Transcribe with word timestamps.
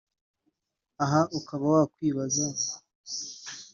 aha 1.03 1.21
ukaba 1.37 1.65
wakwibaza 1.73 2.45